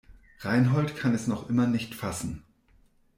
[0.39, 2.43] Reinhold kann es noch immer nicht fassen.